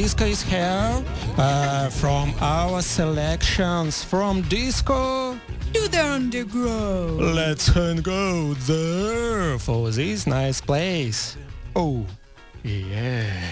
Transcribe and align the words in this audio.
Disco 0.00 0.24
is 0.24 0.40
here 0.40 1.04
uh, 1.36 1.90
from 1.90 2.32
our 2.40 2.80
selections 2.80 4.02
from 4.02 4.40
disco 4.48 5.38
to 5.74 5.88
the 5.90 6.02
underground. 6.02 7.34
Let's 7.34 7.68
go 7.68 8.54
there 8.54 9.58
for 9.58 9.90
this 9.90 10.26
nice 10.26 10.58
place. 10.62 11.36
Oh, 11.76 12.06
yeah. 12.64 13.49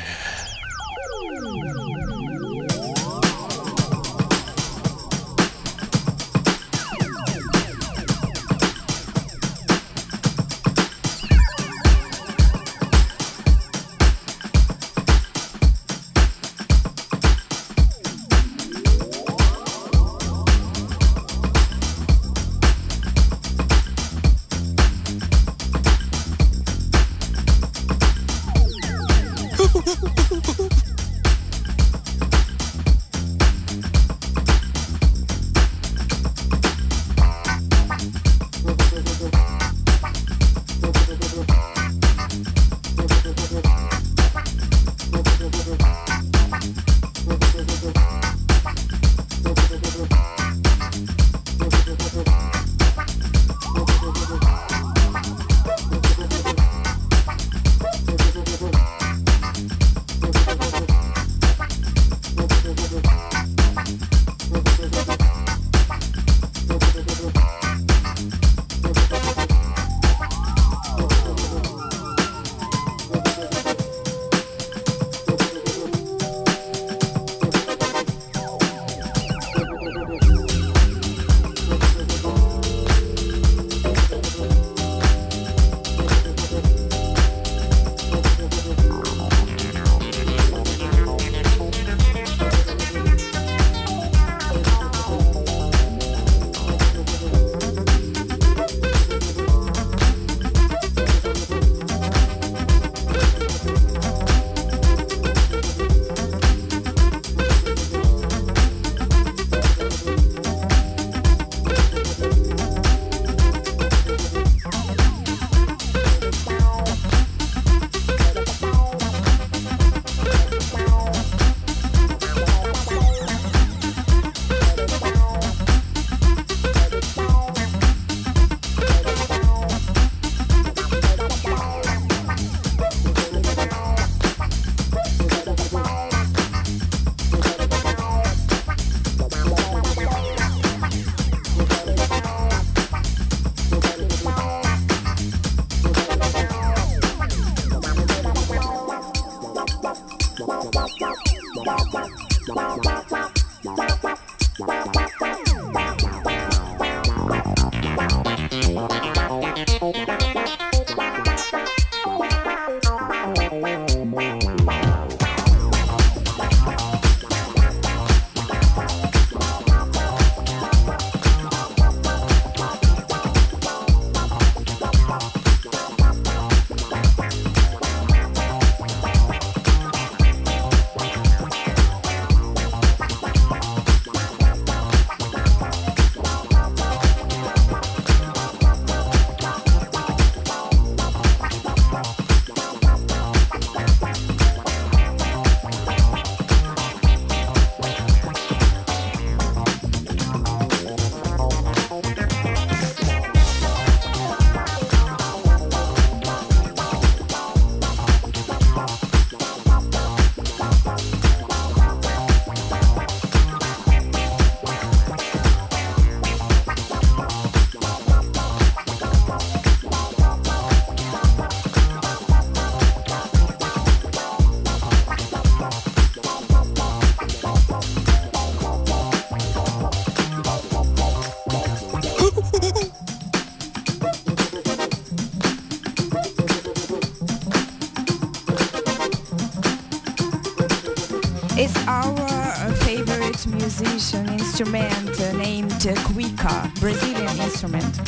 Musician 243.80 244.28
instrument 244.30 245.21
uh, 245.21 245.32
named 245.32 245.71
Cuica, 245.71 246.69
Brazilian 246.80 247.38
instrument. 247.38 248.07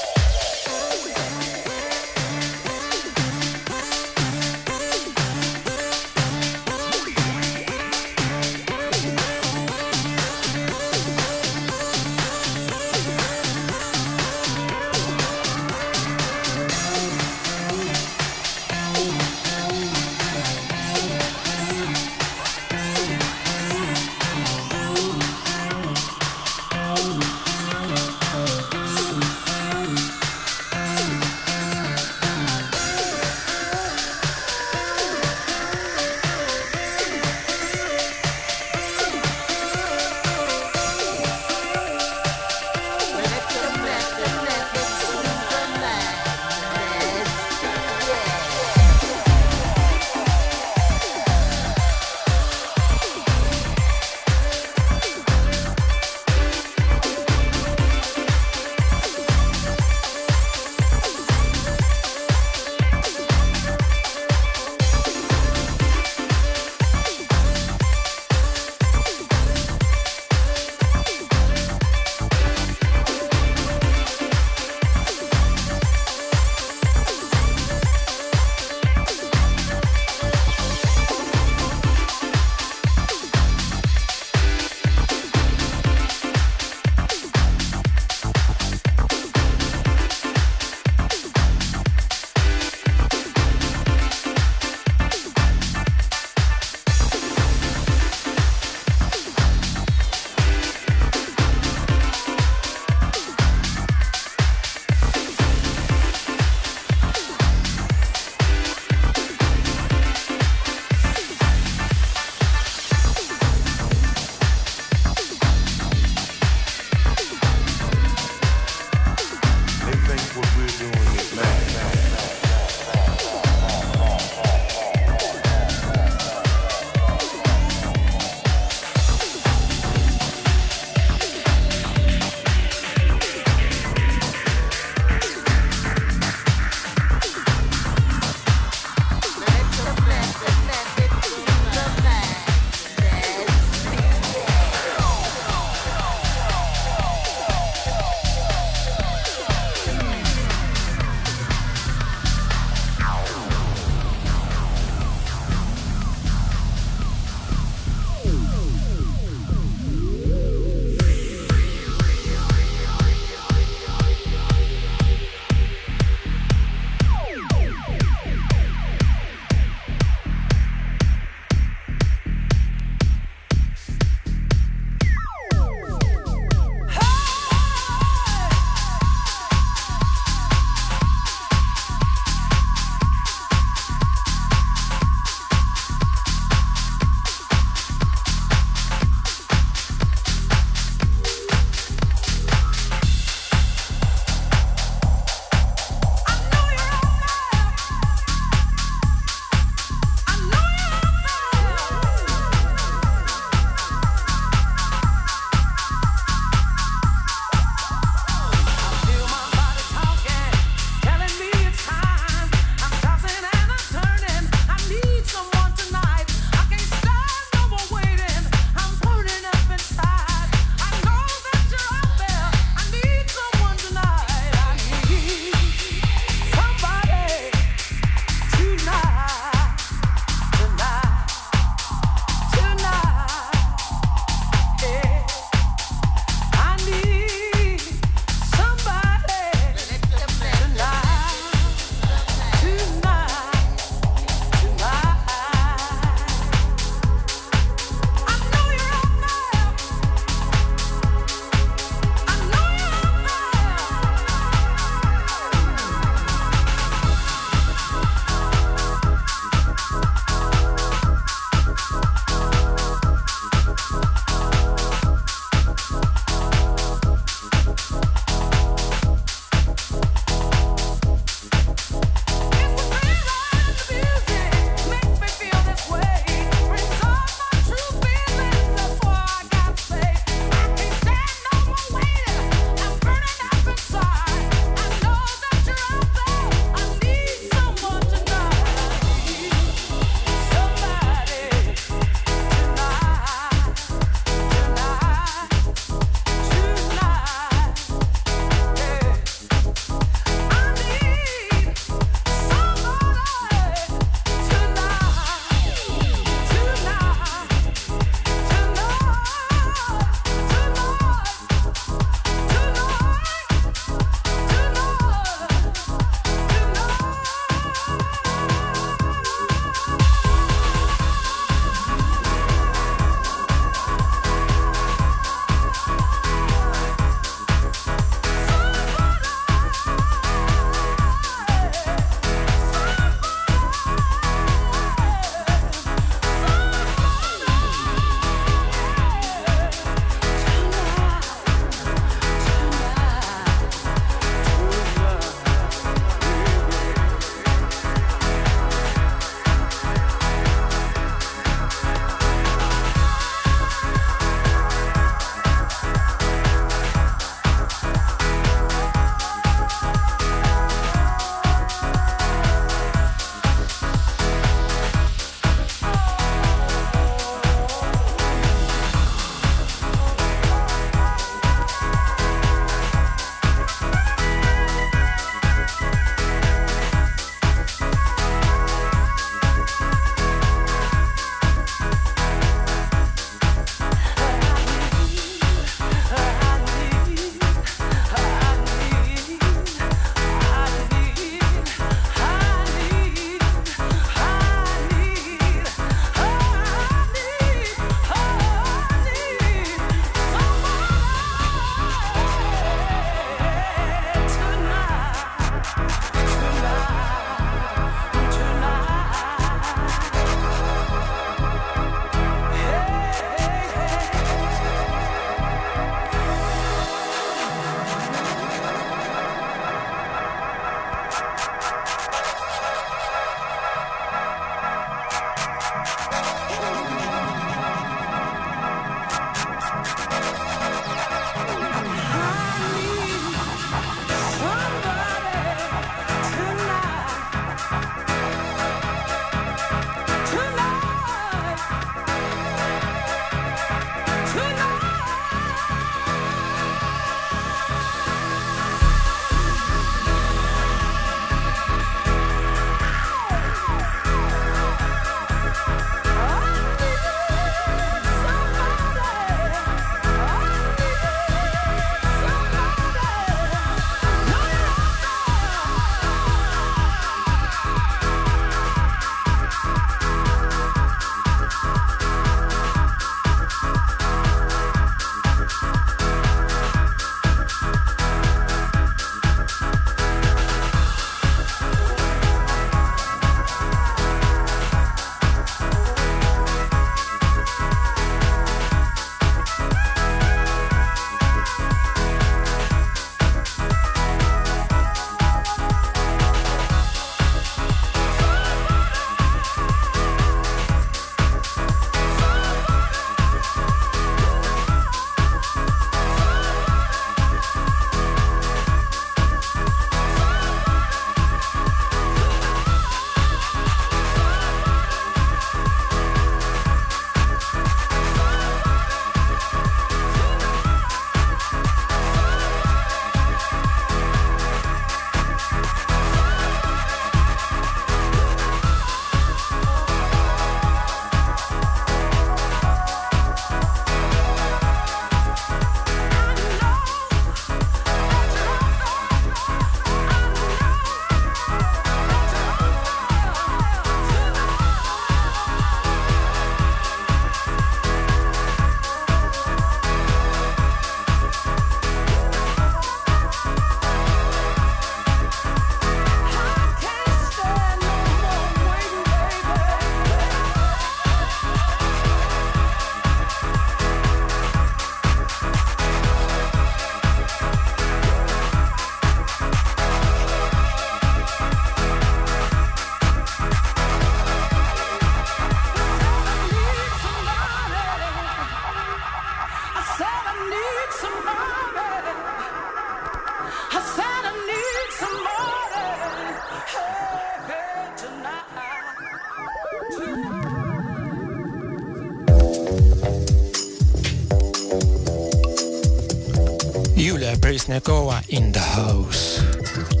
Prisnakova 597.35 598.23
in 598.29 598.51
the 598.51 598.59
house. 598.59 600.00